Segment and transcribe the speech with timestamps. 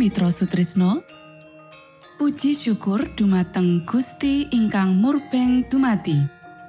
[0.00, 1.04] Mitra Sutrisno.
[2.16, 6.16] Puji syukur dumateng Gusti ingkang murbeng dumati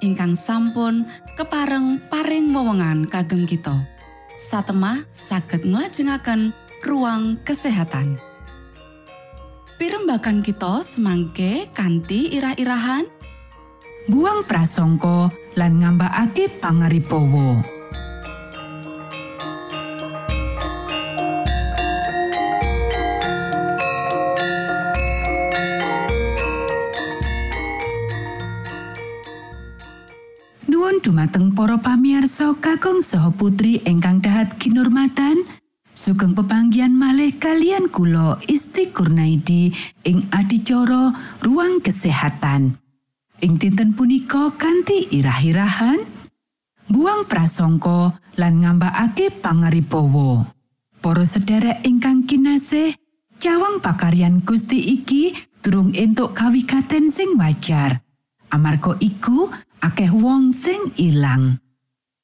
[0.04, 3.88] ingkang sampun kepareng paring wewenngan kagem kita.
[4.36, 6.52] Satemah saged nglajengaken
[6.84, 8.20] ruang kesehatan.
[9.80, 13.08] Pirembakan kita semangke kanthi irah-irahan.
[14.12, 17.64] Buang prasangka lan ngambakake pangaribawa.
[31.22, 35.38] Dumateng para pamirsa kakung saha putri ingkang dahat kinurmatan.
[35.94, 39.70] Sugeng pepanggian malih kalian kula Isti Kurnaidi
[40.02, 41.14] ing adicara
[41.46, 42.74] ruang kesehatan.
[43.38, 46.02] Ing dinten punika kanthi irah-irahan
[46.90, 50.50] buang prasangka lan ngambakake pangaribawa.
[50.98, 52.98] Para sederek ingkang kinasih,
[53.38, 58.02] cawang pakaryan Gusti iki durung entuk kawigaten sing wajar.
[58.50, 59.46] Amarga iku
[59.82, 61.58] akeh wong sing ilang.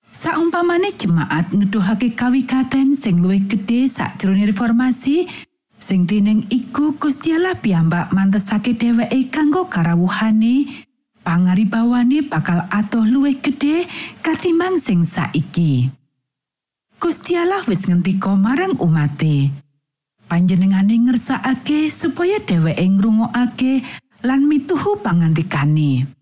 [0.08, 5.28] Saumpamane jemaat neduhake kawigaten sing luwih gedhe sakjroning reformasi,
[5.76, 10.86] sing tining iku Gusti Allah piyambak mantesake dheweke kanggo karawuhane,
[11.26, 13.84] pangaribawane bakal atuh luwih gedhe
[14.24, 15.92] katimbang sing saiki.
[16.98, 19.54] Gusti Allah wis ngendika marang umate,
[20.26, 23.86] panjenengane ngersakake supaya dheweke ngrungokake
[24.26, 26.17] lan mituhu pangantikane.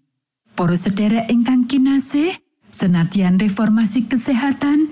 [0.57, 2.33] Para sederek ingkang kinasih,
[2.73, 4.89] senatian reformasi kesehatan,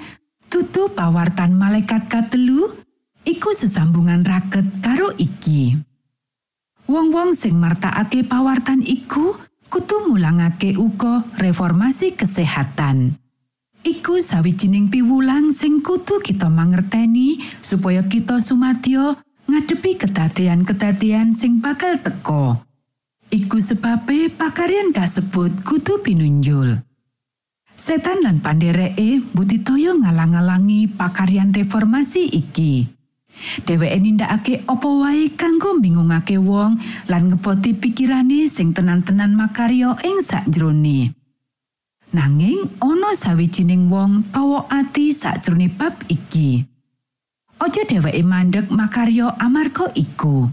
[0.52, 2.68] tutu pawartan malaikat katelu,
[3.24, 5.80] iku sesambungan raket karo iki.
[6.84, 9.40] Wong-wong sing martakake pawartan iku
[9.72, 13.16] kudu mulangake uga reformasi kesehatan.
[13.88, 19.16] Iku sawijining piwulang sing kudu kita mangerteni supaya kita sumadyo
[19.48, 22.60] ngadepi kedadean-kedadean sing bakal teka.
[23.32, 26.84] Iku sebabe pakaryan kasebut kudu pinunjul.
[27.74, 32.86] Setan lan pandereke butitoyo ngalang-alangi pakaryan reformasi iki.
[33.66, 36.78] Dheweke nindakake apa wae kanggo bingungake wong
[37.10, 41.10] lan ngepoti pikirane sing tenan-tenan makarya ing sakjroning.
[42.14, 46.62] Nanging ana sawijining wong tawa ati sakjroning bab iki.
[47.58, 50.46] Aja dheweke mandek makarya amarga iku.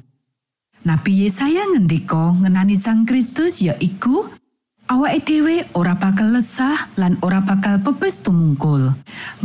[0.81, 4.25] Nabi Yesaya ngendika ngenani Sang Kristus ya iku
[4.89, 8.89] awake dhewe ora bakal lesah lan ora bakal pepes tumungkul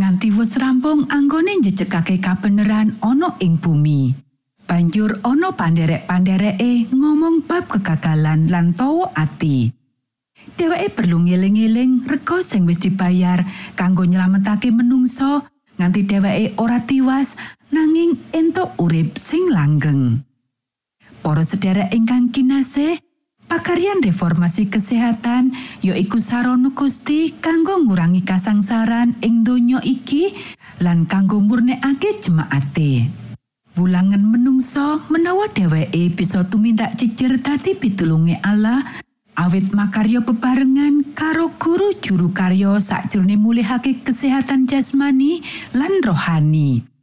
[0.00, 4.16] nganti wis rampung anggone njejegake kabeneran ana ing bumi.
[4.64, 9.68] Banjur ana panderek-pandereke ngomong bab kegagalan lan tawa ati.
[10.56, 13.44] Dheweke perlu ngeling-eling rega sing wis dibayar
[13.76, 15.44] kanggo nyelametake menungso
[15.76, 17.36] nganti dheweke ora tiwas
[17.68, 20.24] nanging entuk urip sing langgeng.
[21.26, 23.02] Para sedherek ingkang kinasih,
[23.50, 30.30] pakaryan reformasi kesehatan yaiku sarana Gusti kanggo ngurangi kasangsaran ing donya iki
[30.78, 33.10] lan kanggo murnekake jemaate.
[33.74, 38.86] Wulangan menungso menawa dheweke bisa tumindak jejer dadi pitulunge Allah
[39.34, 45.42] awit makarya bebarengan karo guru juru karyo sakjroning mulihake kesehatan jasmani
[45.74, 46.95] lan rohani.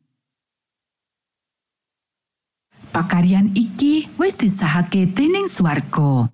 [2.93, 6.29] Pakaryan iki wis disahake dening swarga.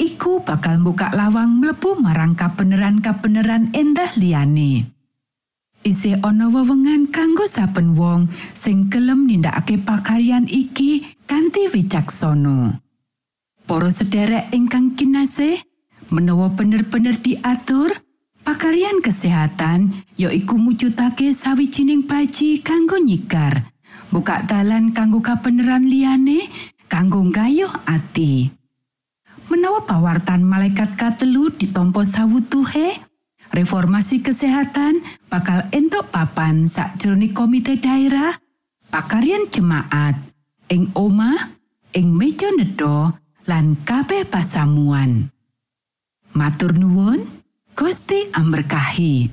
[0.00, 4.88] Iku bakal buka lawang mlebu marang kabeneran-kabeneran endah liyane.
[5.84, 12.82] Isih ana wewengan kanggo saben wong sing gelem nindakake pakaryan iki kanthi wicaksana.
[13.68, 15.60] Para sederek ingkang kinasih,
[16.08, 17.92] menawa bener-bener diatur,
[18.42, 23.68] pakaryan kesehatan yaiku mujudake sawijining baji kanggo nyikar.
[24.08, 26.48] Buka dalan kanggo kabeneran liyane
[26.88, 28.50] kanggo gayuh ati.
[29.48, 33.00] Menawa pawartan malaikat katelu ditompo sawutuhe
[33.48, 35.00] reformasi kesehatan
[35.32, 38.36] bakal entuk papan sakjroning komite daerah
[38.92, 40.16] pakaryan jemaat
[40.68, 41.56] ing omah
[41.96, 43.16] ing meja nedha
[43.48, 45.32] lan kabeh pasamuan.
[46.36, 47.24] Matur nuwun
[47.72, 49.32] Gusti amberkahi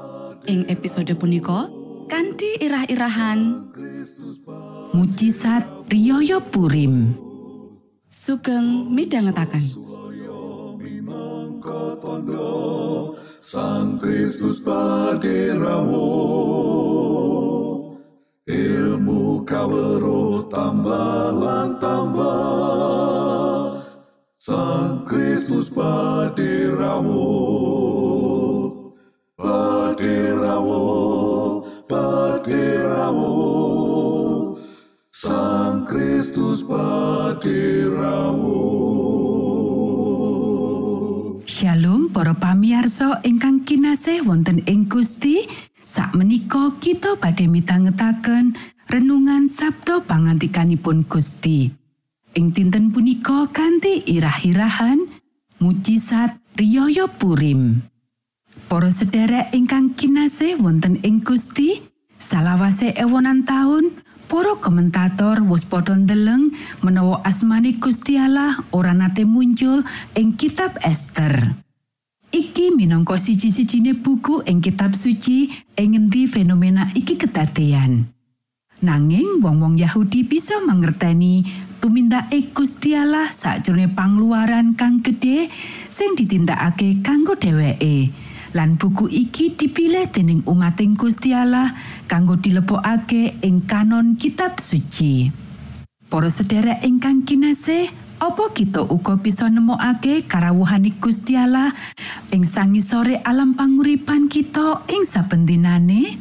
[0.49, 1.69] ing episode punika
[2.09, 3.69] kanthi irah-irahan.
[4.91, 7.15] Mujizat Riyaya Purim.
[8.11, 9.71] sugeng midhangetaken.
[13.41, 16.13] Sang Kristus paderamu
[18.45, 23.81] ilmu kawero tambah lan tambah
[24.37, 27.25] Sang Kristus paderamu
[30.61, 33.35] paderamu paderamu
[35.11, 38.61] Sang Kristus paderamu
[41.45, 45.45] Shalom para pamiarsa ingkang kinasih wonten ing Gusti.
[45.81, 48.55] Sakmenika kita badhe mitangetaken
[48.87, 51.69] renungan Sabda pangantikanipun Gusti.
[52.33, 55.03] Ing dinten punika kanthi irah-irahan
[55.59, 57.90] mujizat Riyaya Purim.
[58.71, 61.83] Para sedherek ingkang kinasih wonten ing Gusti,
[62.15, 63.99] salawase ewonan taun
[64.31, 69.83] para komentator wis padha ndeleng menawa asmane Gusti Allah ora nate muncul
[70.15, 71.51] ing kitab Ester.
[72.31, 78.07] Iki minangka siji-sijine buku ing kitab suci ing ngendi fenomena iki kedadean.
[78.87, 81.43] Nanging wong-wong Yahudi bisa mangerteni
[81.83, 85.51] tumindake Gusti Allah sakjroning pangluaran kang gedhe
[85.91, 88.30] sing ditindakake kanggo dheweke.
[88.51, 91.71] Lan buku iki dipilih dening umating Gusti Allah
[92.03, 95.31] kanggo dilebokake ing kanon kitab suci.
[96.11, 97.87] Para sedherek ingkang kinasih,
[98.19, 101.71] apa kita uga bisa nemokake karawuhaning Gusti Allah
[102.35, 106.19] ing sangisore alam panguripan kita ing saben dinane?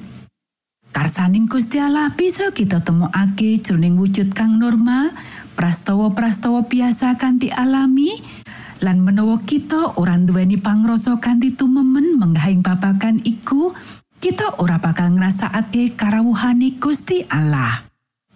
[0.94, 5.10] Karsaning Gusti Allah bisa kita temokake jroning wujud kang normal,
[5.54, 8.14] prastawa-prastawa biasa kanthi alami,
[8.80, 13.72] lan menawa kita ora nduweni pangrasa kanthi tumemen menggahing babagan iku,
[14.20, 17.88] kita ora bakal ngrasakake karawuhane Gusti Allah.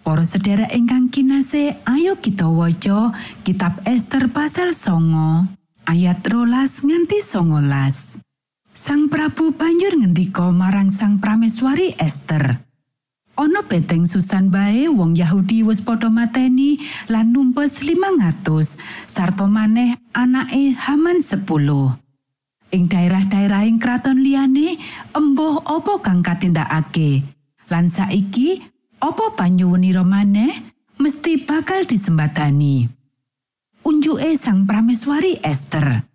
[0.05, 5.49] Para sedherek ingkang kinasih, ayo kita waca kitab Ester pasal songo
[5.85, 8.21] ayat rolas nganti songolas.
[8.75, 12.64] Sang Prabu banjur ngendika marang Sang Prameswari Ester.
[13.35, 16.79] Ana beteng Susan bae wong Yahudi wis padha mateni
[17.11, 21.43] lan numpes 500 sarta maneh anake Haman 10.
[22.71, 24.79] Ing daerah-daerahing kraton liyane
[25.11, 27.27] embuh apa kang katindakake.
[27.67, 28.63] Lan saiki
[29.03, 30.55] apa panyuwunira maneh
[30.95, 32.87] mesti bakal disembadani.
[33.83, 36.07] Unjuke Sang Prameswari Ester.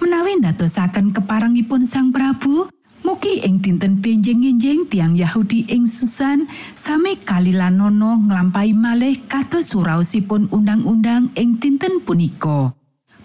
[0.00, 2.66] Menawi ndadosaken keparengipun Sang Prabu,
[3.04, 11.28] mugi ing dinten benjing-enjing tiang Yahudi ing Susan sami kalilanono nglampahi malih kados suraosipun undang-undang
[11.36, 12.72] ing dinten punika.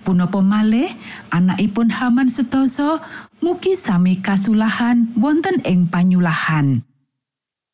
[0.04, 0.92] Punapa malih
[1.32, 3.00] anakipun Haman sedasa
[3.40, 6.84] mugi sami kasulahan wonten ing panyulahan.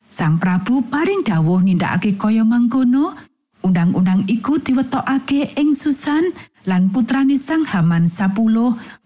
[0.06, 3.18] Sang Prabu paring dawuh nindakake kaya mangkono,
[3.66, 6.30] undang-undang iku diwetokake ing Susan
[6.70, 8.30] lan putrane Sang Haman 10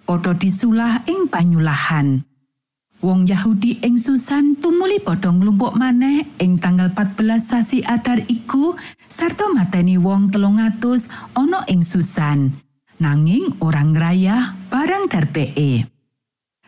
[0.04, 2.29] padha disulah ing panyulahan.
[3.00, 8.76] Wong Yahudi ing Susan tumuli padha nglumpuk maneh ing tanggal 14 sasi Adar iku
[9.08, 12.52] sarta mateni wong 300 ana ing Susan.
[13.00, 15.88] Nanging orang ngrayah barang darbeke.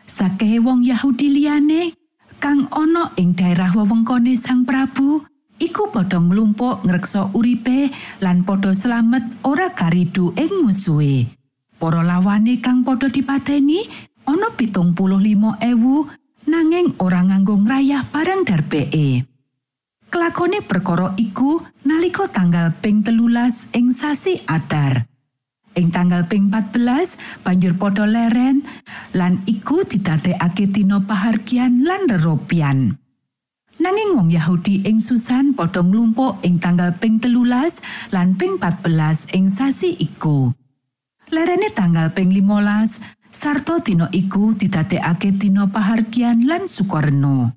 [0.09, 1.93] Sakehe wong Yahudi liyane
[2.41, 5.21] kang ana ing daerah wewengkone Sang Prabu
[5.61, 7.93] iku padha nglumpuk ngreksa uripe
[8.25, 11.29] lan padha slamet ora karidu ing musuhe.
[11.77, 13.85] Para lawane kang padha dipateni
[14.25, 16.09] ana pitung puluh limo ewu
[16.47, 19.25] nanging ora nganggo ngrayah barang darbeke.
[20.13, 21.57] Kelakone perkara iku
[21.89, 25.09] nalika tanggal ping telulas ing sasi Adar.
[25.73, 28.61] Ing tanggal ping 14 banjur padha leren
[29.17, 32.93] lan iku didadekake dina pahargian lan reropian.
[33.81, 37.81] Nanging wong Yahudi ing Susan padha nglumpuk ing tanggal ping telulas
[38.13, 40.53] lan ping 14 ing sasi iku.
[41.33, 47.51] Lerene tanggal ping 15 sarta dina iku didadekake dina pahargian lan sukarno.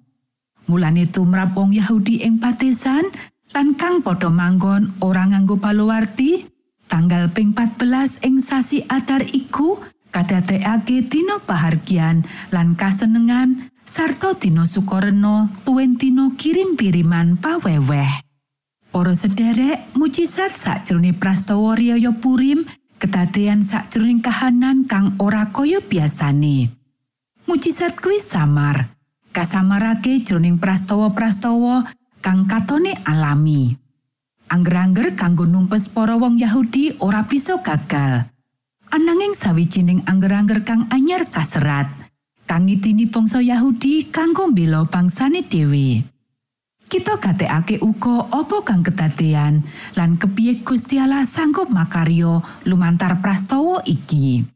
[0.66, 3.07] Mulane tumrap wong Yahudi ing patesan
[3.55, 6.42] lan kang padha manggon ora nganggo paluwarti,
[6.90, 9.79] tanggal ping 14 ing sasi Adar iku
[10.11, 18.27] kadadekake dina pahargian lan kasenengan sarta dina sukoreno tuwin dina kirim-kiriman paweweh.
[18.90, 22.66] Para sederek, mujizat sakjroning prastawa riyaya Purim
[22.97, 26.73] kedadean sakjroning kahanan kang ora kaya biasane.
[27.47, 28.97] Mujizat kuwi samar,
[29.31, 31.87] kasamarake jroning prastawa-prastawa
[32.25, 33.77] kang katone alami.
[34.47, 38.31] Angger-angger kanggo numpes para wong Yahudi ora bisa gagal.
[38.91, 41.91] Ananging sawijining angger-angger kang anyar kaserat,
[42.47, 46.16] kang ngitini bangsa Yahudi kanggo mbela bangsane dhewe.
[46.87, 49.66] Kita gatekake uga apa kang kedadean
[49.99, 54.46] lan kepiye Gusti Allah sanggup makaryo lumantar prastawa iki.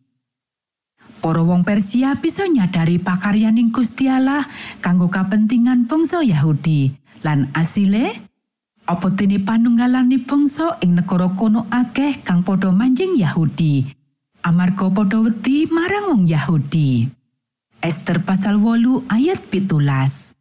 [1.18, 4.46] Para wong Persia bisa nyadari pakaryaning Gusti Allah
[4.78, 6.94] kanggo kapentingan bangsa Yahudi
[7.26, 8.14] lan asile
[8.86, 14.00] apa dene panunggalane bangsa ing negara kono akeh kang padha manjing Yahudi
[14.40, 17.08] amarga padha wedi marang wong Yahudi.
[17.80, 20.39] Esther pasal 8 ayat pitulas.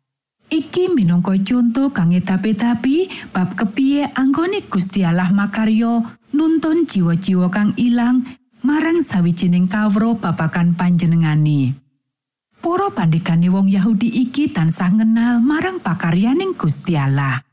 [0.49, 6.01] Iki minangka conto kang tapi bab kepiye anggone Gusti Allah makaryo
[6.33, 8.25] nuntun jiwa-jiwa kang ilang
[8.65, 11.77] marang sawijining kawro babakan panjenengani.
[12.59, 17.45] Para pandikane wong Yahudi iki tansah ngenal marang pakaryaning Gusti Allah.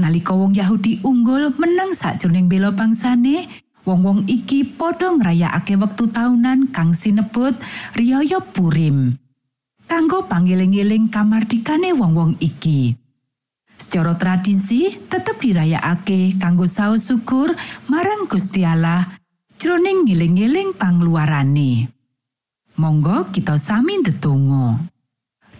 [0.00, 3.44] Nalika wong Yahudi unggul menang sakjroning bela bangsane,
[3.84, 7.54] wong-wong iki padha ngrayakake wektu taunan kang sinebut
[7.92, 9.25] Riyaya Purim.
[9.86, 12.98] Kanggo pangiling-iling kamardikane wong-wong iki.
[13.78, 17.54] Secara tradisi tetep dirayakake kanggo saus syukur
[17.86, 19.06] marang Gusti Allah
[19.62, 21.86] jroning ngiling-iling pangluarane.
[22.76, 24.90] Monggo kita sami ndedonga.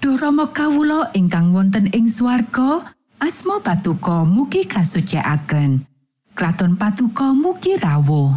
[0.03, 2.83] Duh Rama kawula ingkang wonten ing swarga,
[3.23, 5.87] asma patuko mugi kasucikaken.
[6.37, 8.37] Kraton Patuko mugi rawuh.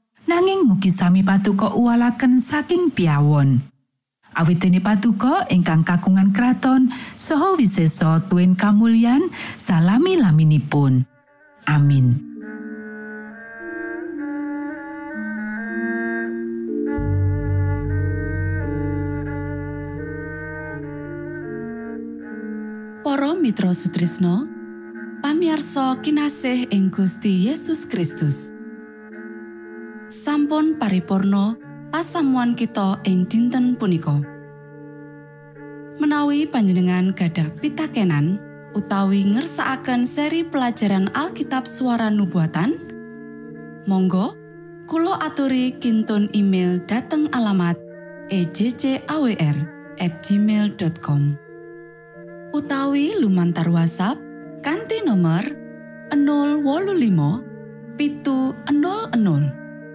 [0.29, 3.61] nanging mugi sami patuko uwalaken saking piawon.
[4.31, 6.87] Awitene patuko ingkang kakungan kraton
[7.19, 9.27] saha wiseso tuen kamulyan
[9.59, 11.03] salami laminipun.
[11.67, 12.31] Amin.
[23.03, 24.47] Para Mitra Sutrisno
[25.19, 28.60] pamiarsa kinasih ing Gusti Yesus Kristus.
[30.11, 31.55] Sampun paripurno
[31.87, 34.19] pasamuan kita ing dinten punika.
[36.03, 38.37] Menawi panjenengan gadah pitakenan
[38.75, 42.75] utawi ngersaakan seri pelajaran Alkitab suara nubuatan,
[43.87, 44.35] Monggo
[44.91, 47.79] Kulo aturi kinton email dateng alamat
[48.27, 49.39] ejcawr@
[50.01, 51.21] gmail.com
[52.51, 54.19] utawi lumantar WhatsApp
[54.59, 55.45] kanti nomor
[56.11, 59.60] 025 pitu 00